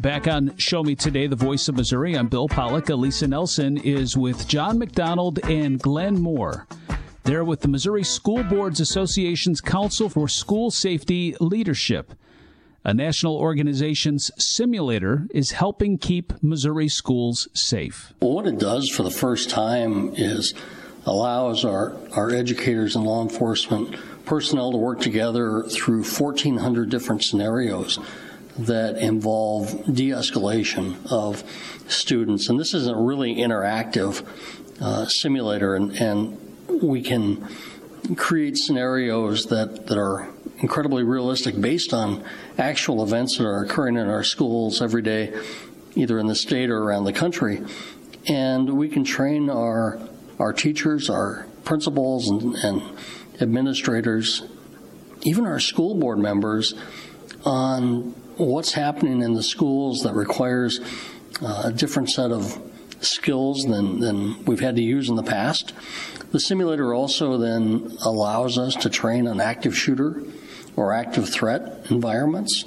[0.00, 2.86] Back on Show Me Today, the voice of Missouri, I'm Bill Pollock.
[2.86, 6.66] Alisa Nelson is with John McDonald and Glen Moore.
[7.24, 12.14] They're with the Missouri School Boards Association's Council for School Safety Leadership.
[12.84, 18.14] A national organization's simulator is helping keep Missouri schools safe.
[18.22, 20.54] Well, what it does for the first time is
[21.04, 27.98] allows our, our educators and law enforcement personnel to work together through 1,400 different scenarios
[28.58, 31.44] that involve de escalation of
[31.86, 32.48] students.
[32.48, 34.26] And this is a really interactive
[34.80, 36.38] uh, simulator, and, and
[36.82, 37.48] we can
[38.16, 42.24] create scenarios that, that are incredibly realistic based on
[42.58, 45.32] actual events that are occurring in our schools every day,
[45.94, 47.62] either in the state or around the country.
[48.28, 50.00] And we can train our,
[50.38, 52.82] our teachers, our principals, and, and
[53.40, 54.42] administrators,
[55.22, 56.74] even our school board members,
[57.44, 60.80] on what's happening in the schools that requires
[61.42, 62.60] uh, a different set of
[63.00, 65.72] skills than, than we've had to use in the past.
[66.32, 70.22] The simulator also then allows us to train on active shooter
[70.76, 72.64] or active threat environments.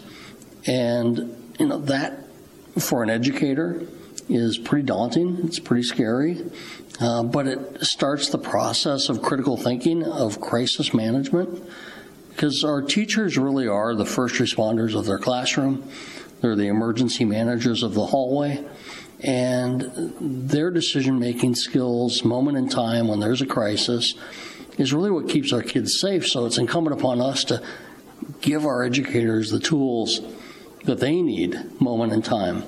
[0.66, 2.20] And, you know, that
[2.80, 3.86] for an educator
[4.30, 5.40] is pretty daunting.
[5.44, 6.50] It's pretty scary.
[7.00, 11.64] Uh, but it starts the process of critical thinking, of crisis management,
[12.32, 15.90] because our teachers really are the first responders of their classroom.
[16.42, 18.66] They're the emergency managers of the hallway.
[19.24, 24.16] And their decision making skills, moment in time when there's a crisis,
[24.78, 26.28] is really what keeps our kids safe.
[26.28, 27.62] So it's incumbent upon us to
[28.42, 30.22] give our educators the tools
[30.86, 32.64] that they need, moment in time,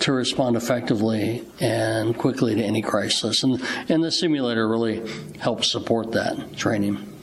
[0.00, 3.44] to respond effectively and quickly to any crisis.
[3.44, 5.08] And, and the simulator really
[5.38, 7.13] helps support that training.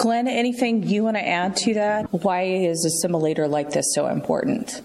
[0.00, 2.10] Glen, anything you want to add to that?
[2.10, 4.80] Why is a simulator like this so important?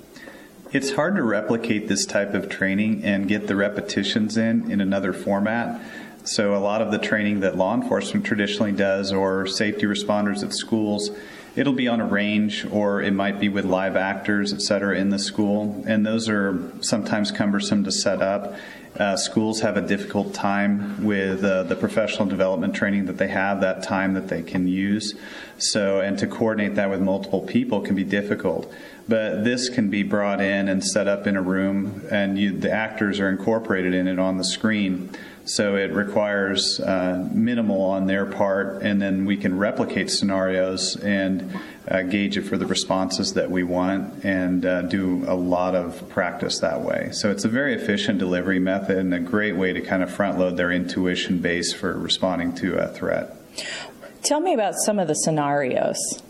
[0.73, 5.13] It's hard to replicate this type of training and get the repetitions in in another
[5.13, 5.81] format.
[6.25, 10.53] So, a lot of the training that law enforcement traditionally does or safety responders at
[10.53, 11.11] schools,
[11.55, 15.09] it'll be on a range or it might be with live actors, et cetera, in
[15.09, 15.83] the school.
[15.87, 18.55] And those are sometimes cumbersome to set up.
[18.97, 23.61] Uh, schools have a difficult time with uh, the professional development training that they have,
[23.61, 25.13] that time that they can use.
[25.59, 28.73] So, and to coordinate that with multiple people can be difficult
[29.07, 32.71] but this can be brought in and set up in a room, and you, the
[32.71, 35.11] actors are incorporated in it on the screen.
[35.45, 41.59] So it requires uh, minimal on their part, and then we can replicate scenarios and
[41.87, 46.09] uh, gauge it for the responses that we want and uh, do a lot of
[46.09, 47.09] practice that way.
[47.11, 50.39] So it's a very efficient delivery method and a great way to kind of front
[50.39, 53.35] load their intuition base for responding to a threat.
[54.23, 56.23] Tell me about some of the scenarios.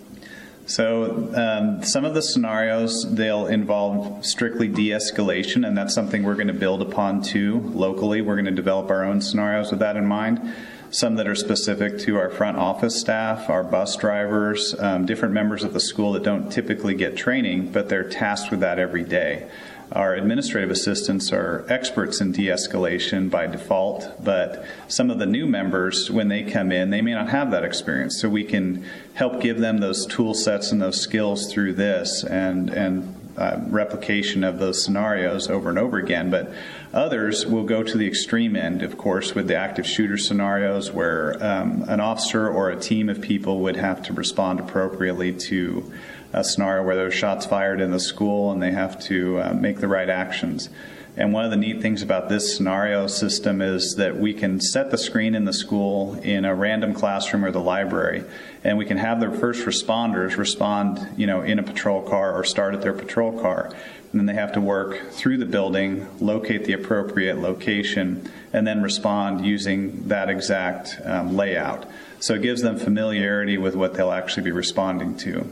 [0.67, 6.47] So um, some of the scenarios they'll involve strictly de-escalation, and that's something we're going
[6.47, 8.21] to build upon too locally.
[8.21, 10.55] We're going to develop our own scenarios with that in mind.
[10.89, 15.63] Some that are specific to our front office staff, our bus drivers, um, different members
[15.63, 19.47] of the school that don't typically get training, but they're tasked with that every day.
[19.91, 25.45] Our administrative assistants are experts in de escalation by default, but some of the new
[25.45, 28.19] members, when they come in, they may not have that experience.
[28.19, 32.69] So we can help give them those tool sets and those skills through this and,
[32.69, 36.31] and uh, replication of those scenarios over and over again.
[36.31, 36.53] But
[36.93, 41.35] others will go to the extreme end, of course, with the active shooter scenarios where
[41.43, 45.91] um, an officer or a team of people would have to respond appropriately to
[46.35, 49.79] a scenario where there's shots fired in the school and they have to uh, make
[49.79, 50.69] the right actions.
[51.17, 54.91] And one of the neat things about this scenario system is that we can set
[54.91, 58.25] the screen in the school in a random classroom or the library,
[58.65, 62.43] and we can have the first responders respond, you know, in a patrol car or
[62.43, 63.71] start at their patrol car.
[64.11, 68.81] And then they have to work through the building, locate the appropriate location, and then
[68.81, 71.89] respond using that exact um, layout.
[72.19, 75.49] So it gives them familiarity with what they'll actually be responding to.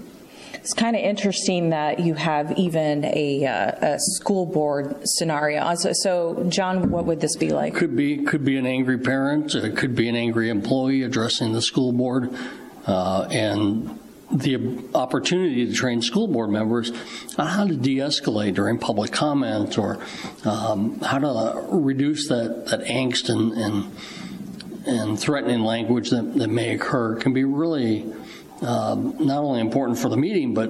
[0.64, 5.76] It's kind of interesting that you have even a, uh, a school board scenario.
[5.76, 7.76] So, so, John, what would this be like?
[7.76, 9.56] Could be could be an angry parent.
[9.56, 12.34] It could be an angry employee addressing the school board,
[12.88, 14.00] uh, and
[14.32, 16.92] the opportunity to train school board members
[17.38, 20.00] on how to de-escalate during public comment or
[20.46, 23.96] um, how to reduce that, that angst and, and,
[24.88, 28.12] and threatening language that, that may occur can be really
[28.64, 30.70] um, not only important for the meeting, but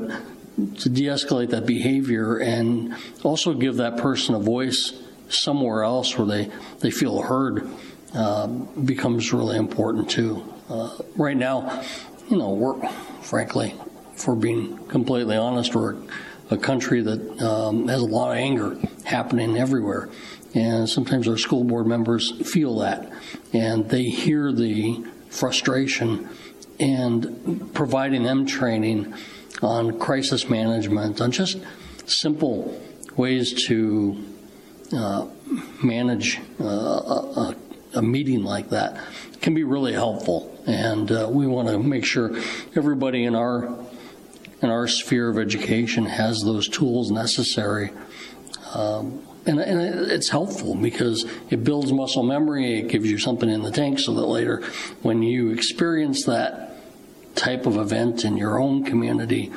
[0.80, 4.94] to de escalate that behavior and also give that person a voice
[5.30, 7.68] somewhere else where they, they feel heard
[8.14, 10.44] uh, becomes really important too.
[10.70, 11.84] Uh, right now,
[12.30, 12.88] you know, we're
[13.24, 13.74] frankly,
[14.16, 15.96] for being completely honest, we're
[16.52, 20.10] a country that um, has a lot of anger happening everywhere.
[20.54, 23.12] And sometimes our school board members feel that
[23.54, 26.30] and they hear the frustration
[26.80, 29.14] and providing them training
[29.62, 31.58] on crisis management, on just
[32.06, 32.82] simple
[33.16, 34.24] ways to
[34.96, 35.28] uh,
[35.84, 37.56] manage uh, a,
[37.96, 39.00] a, meeting like that
[39.42, 40.56] can be really helpful.
[40.66, 42.36] And uh, we want to make sure
[42.76, 43.74] everybody in our
[44.62, 47.92] in our sphere of education has those tools necessary.
[48.74, 52.80] Um, and, and, it's helpful because it builds muscle memory.
[52.80, 54.64] It gives you something in the tank so that later,
[55.02, 56.78] when you experience that
[57.36, 59.52] type of event in your own community,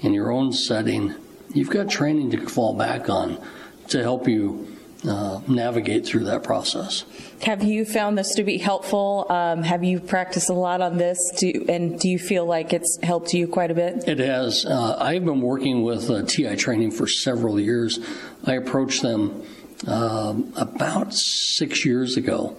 [0.00, 1.14] in your own setting,
[1.54, 3.40] you've got training to fall back on
[3.88, 4.71] to help you
[5.06, 7.04] uh, navigate through that process.
[7.42, 9.26] Have you found this to be helpful?
[9.28, 12.98] Um, have you practiced a lot on this, do, and do you feel like it's
[13.02, 14.06] helped you quite a bit?
[14.06, 14.64] It has.
[14.64, 17.98] Uh, I've been working with uh, TI training for several years.
[18.44, 19.44] I approached them
[19.86, 22.56] um, about six years ago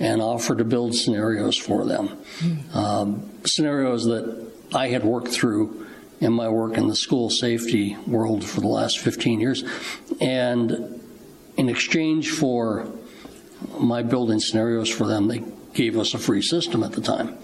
[0.00, 2.18] and offered to build scenarios for them.
[2.38, 2.74] Mm.
[2.74, 5.86] Um, scenarios that I had worked through
[6.20, 9.64] in my work in the school safety world for the last 15 years.
[10.20, 11.01] And
[11.56, 12.86] in exchange for
[13.78, 15.44] my building scenarios for them, they
[15.74, 17.38] gave us a free system at the time.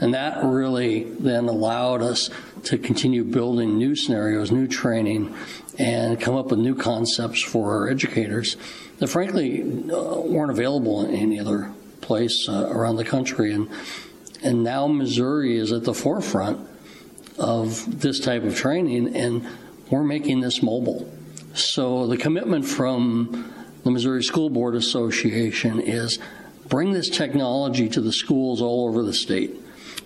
[0.00, 2.28] And that really then allowed us
[2.64, 5.34] to continue building new scenarios, new training,
[5.78, 8.56] and come up with new concepts for our educators
[8.98, 13.52] that frankly uh, weren't available in any other place uh, around the country.
[13.52, 13.68] And,
[14.42, 16.68] and now Missouri is at the forefront
[17.38, 19.46] of this type of training, and
[19.90, 21.10] we're making this mobile.
[21.54, 23.54] So the commitment from
[23.84, 26.18] the Missouri School Board Association is
[26.68, 29.54] bring this technology to the schools all over the state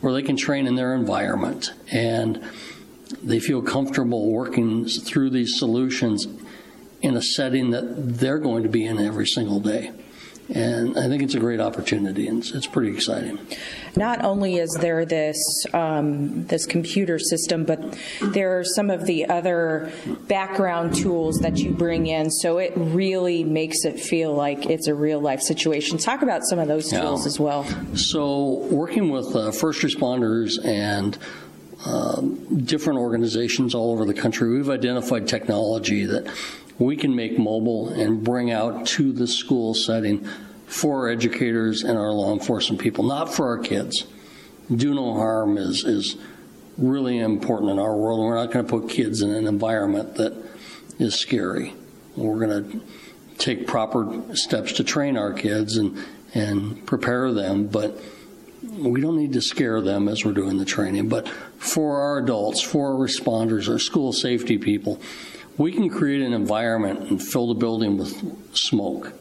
[0.02, 2.42] where they can train in their environment and
[3.22, 6.26] they feel comfortable working through these solutions
[7.00, 9.90] in a setting that they're going to be in every single day.
[10.54, 13.38] And I think it's a great opportunity, and it's, it's pretty exciting.
[13.96, 15.36] Not only is there this
[15.74, 19.92] um, this computer system, but there are some of the other
[20.26, 24.94] background tools that you bring in, so it really makes it feel like it's a
[24.94, 25.98] real life situation.
[25.98, 27.26] Talk about some of those tools yeah.
[27.26, 27.64] as well.
[27.94, 31.18] So, working with uh, first responders and
[31.84, 36.26] um, different organizations all over the country, we've identified technology that
[36.78, 40.26] we can make mobile and bring out to the school setting
[40.66, 44.06] for our educators and our law enforcement people, not for our kids.
[44.74, 46.16] Do no harm is, is
[46.76, 48.20] really important in our world.
[48.20, 50.34] We're not going to put kids in an environment that
[50.98, 51.74] is scary.
[52.16, 52.80] We're going to
[53.38, 55.98] take proper steps to train our kids and,
[56.34, 57.98] and prepare them, but
[58.62, 61.08] we don't need to scare them as we're doing the training.
[61.08, 65.00] But for our adults, for our responders, our school safety people,
[65.58, 69.12] we can create an environment and fill the building with smoke.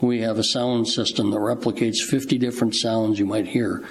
[0.00, 3.84] We have a sound system that replicates 50 different sounds you might hear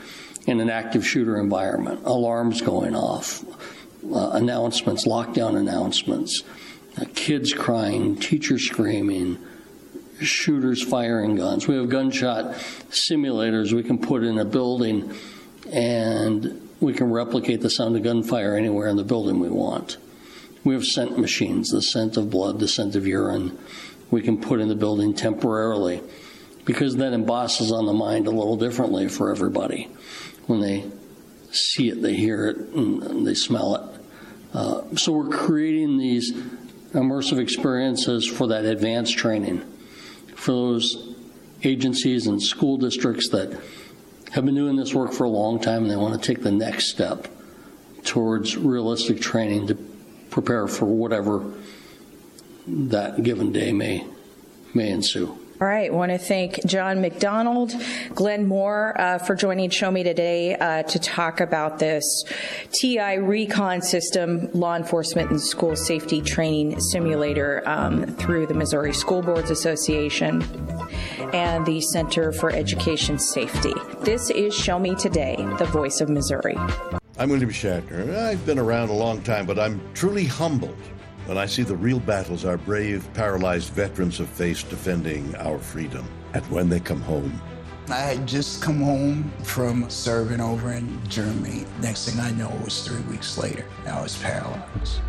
[0.46, 2.02] in an active shooter environment.
[2.04, 3.46] Alarms going off,
[4.14, 6.44] uh, announcements, lockdown announcements,
[7.00, 9.38] uh, kids crying, teachers screaming,
[10.20, 11.70] shooters firing guns.
[11.70, 12.54] We have gunshot
[12.90, 15.14] simulators we can put in a building
[15.72, 19.98] and we can replicate the sound of gunfire anywhere in the building we want.
[20.64, 23.58] We have scent machines, the scent of blood, the scent of urine,
[24.12, 26.04] we can put in the building temporarily
[26.66, 29.90] because that embosses on the mind a little differently for everybody.
[30.46, 30.86] When they
[31.52, 34.02] see it, they hear it, and they smell it.
[34.54, 36.34] Uh, so we're creating these
[36.94, 39.62] immersive experiences for that advanced training
[40.36, 41.16] for those
[41.64, 43.58] agencies and school districts that
[44.32, 46.52] have been doing this work for a long time and they want to take the
[46.52, 47.28] next step
[48.04, 49.76] towards realistic training to
[50.32, 51.54] prepare for whatever
[52.68, 54.06] that given day may
[54.74, 55.38] may ensue.
[55.62, 55.92] All right.
[55.92, 57.72] I want to thank John McDonald,
[58.16, 62.24] Glen Moore uh, for joining Show Me today uh, to talk about this
[62.72, 69.22] TI Recon System Law Enforcement and School Safety Training Simulator um, through the Missouri School
[69.22, 70.42] Boards Association
[71.32, 73.74] and the Center for Education Safety.
[74.00, 76.58] This is Show Me Today, the voice of Missouri.
[77.18, 78.16] I'm William Shatner.
[78.16, 80.78] I've been around a long time, but I'm truly humbled
[81.26, 86.08] when I see the real battles our brave, paralyzed veterans have faced defending our freedom,
[86.34, 87.40] and when they come home.
[87.90, 91.66] I had just come home from serving over in Germany.
[91.82, 93.66] Next thing I know, it was three weeks later.
[93.86, 95.00] I was paralyzed.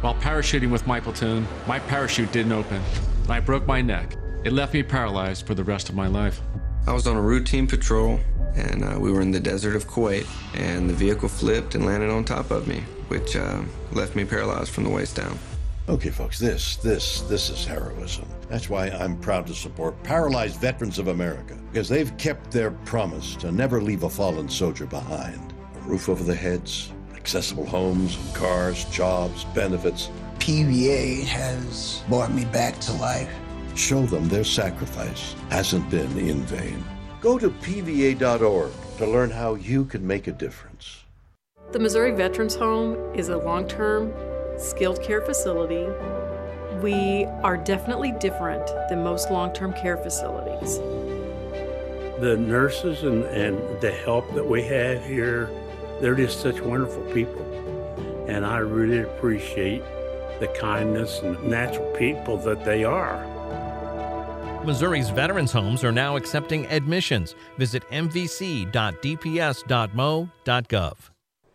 [0.00, 2.82] While parachuting with my platoon, my parachute didn't open.
[3.28, 4.16] I broke my neck.
[4.42, 6.40] It left me paralyzed for the rest of my life.
[6.88, 8.18] I was on a routine patrol,
[8.54, 12.10] and uh, we were in the desert of Kuwait, and the vehicle flipped and landed
[12.10, 15.38] on top of me, which uh, left me paralyzed from the waist down.
[15.88, 18.28] Okay, folks, this, this, this is heroism.
[18.48, 23.34] That's why I'm proud to support Paralyzed Veterans of America, because they've kept their promise
[23.36, 25.52] to never leave a fallen soldier behind.
[25.74, 30.08] A roof over their heads, accessible homes, cars, jobs, benefits.
[30.38, 33.32] PVA has brought me back to life.
[33.74, 36.84] Show them their sacrifice hasn't been in vain.
[37.22, 41.04] Go to PVA.org to learn how you can make a difference.
[41.70, 44.12] The Missouri Veterans Home is a long term
[44.58, 45.86] skilled care facility.
[46.82, 50.78] We are definitely different than most long term care facilities.
[52.20, 55.48] The nurses and, and the help that we have here,
[56.00, 57.42] they're just such wonderful people.
[58.26, 59.84] And I really appreciate
[60.40, 63.24] the kindness and natural people that they are.
[64.64, 67.34] Missouri's veterans homes are now accepting admissions.
[67.58, 68.72] Visit mvc.dps.mo.gov.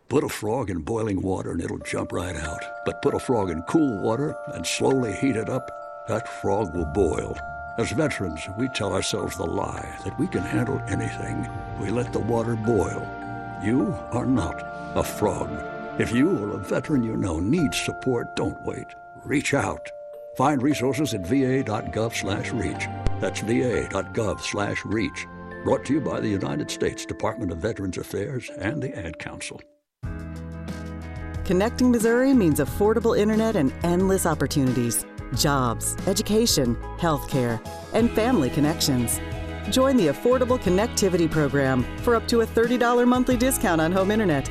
[0.08, 2.62] Put a frog in boiling water and it'll jump right out.
[2.86, 5.70] But put a frog in cool water and slowly heat it up,
[6.08, 7.36] that frog will boil.
[7.78, 11.46] As veterans, we tell ourselves the lie that we can handle anything.
[11.80, 13.06] We let the water boil.
[13.62, 14.62] You are not
[14.96, 15.50] a frog.
[16.00, 18.86] If you or a veteran you know needs support, don't wait.
[19.24, 19.90] Reach out.
[20.38, 22.86] Find resources at va.gov/reach.
[23.20, 25.26] That's va.gov/reach.
[25.64, 29.60] Brought to you by the United States Department of Veterans Affairs and the Ad Council.
[31.44, 35.04] Connecting Missouri means affordable internet and endless opportunities,
[35.34, 37.58] jobs, education, healthcare,
[37.92, 39.18] and family connections.
[39.70, 44.48] Join the Affordable Connectivity Program for up to a $30 monthly discount on home internet.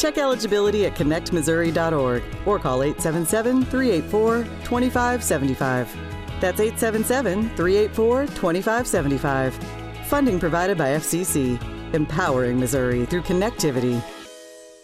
[0.00, 5.94] Check eligibility at connectmissouri.org or call 877 384 2575.
[6.40, 9.54] That's 877 384 2575.
[10.06, 14.02] Funding provided by FCC, empowering Missouri through connectivity.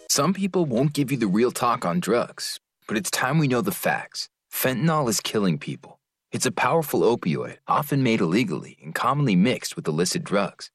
[0.07, 3.61] Some people won't give you the real talk on drugs, but it's time we know
[3.61, 4.29] the facts.
[4.53, 5.99] Fentanyl is killing people.
[6.31, 10.69] It's a powerful opioid, often made illegally and commonly mixed with illicit drugs.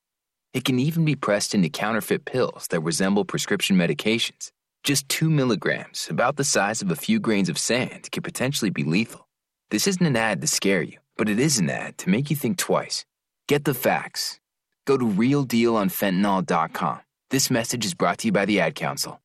[0.52, 4.50] It can even be pressed into counterfeit pills that resemble prescription medications.
[4.84, 8.84] Just two milligrams, about the size of a few grains of sand, could potentially be
[8.84, 9.28] lethal.
[9.70, 12.36] This isn't an ad to scare you, but it is an ad to make you
[12.36, 13.06] think twice.
[13.48, 14.40] Get the facts.
[14.84, 17.00] Go to realdealonfentanyl.com.
[17.30, 19.20] This message is brought to you by the Ad Council.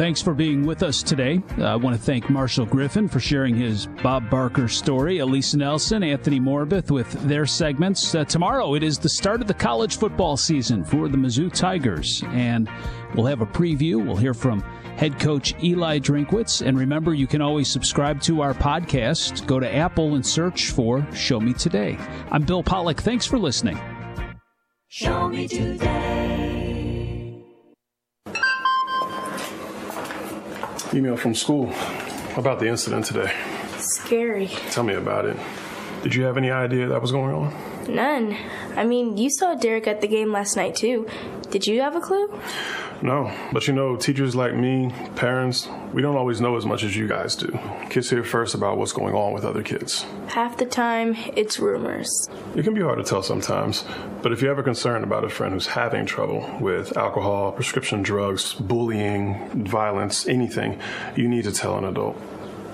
[0.00, 1.42] Thanks for being with us today.
[1.58, 6.02] Uh, I want to thank Marshall Griffin for sharing his Bob Barker story, Alisa Nelson,
[6.02, 8.14] Anthony Morbith with their segments.
[8.14, 12.22] Uh, tomorrow it is the start of the college football season for the Mizzou Tigers,
[12.28, 12.66] and
[13.14, 14.02] we'll have a preview.
[14.02, 14.62] We'll hear from
[14.96, 16.66] head coach Eli Drinkwitz.
[16.66, 19.46] And remember, you can always subscribe to our podcast.
[19.46, 21.98] Go to Apple and search for Show Me Today.
[22.30, 23.02] I'm Bill Pollock.
[23.02, 23.78] Thanks for listening.
[24.88, 26.19] Show Me Today.
[30.92, 31.72] Email from school
[32.36, 33.32] about the incident today.
[33.78, 34.48] Scary.
[34.70, 35.36] Tell me about it.
[36.02, 37.54] Did you have any idea that was going on?
[37.94, 38.36] None.
[38.76, 41.08] I mean, you saw Derek at the game last night, too.
[41.50, 42.28] Did you have a clue?
[43.02, 46.96] No, but you know, teachers like me, parents, we don't always know as much as
[46.96, 47.58] you guys do.
[47.88, 50.04] Kids hear first about what's going on with other kids.
[50.28, 52.28] Half the time, it's rumors.
[52.54, 53.84] It can be hard to tell sometimes,
[54.22, 58.02] but if you have a concern about a friend who's having trouble with alcohol, prescription
[58.02, 60.78] drugs, bullying, violence, anything,
[61.16, 62.20] you need to tell an adult.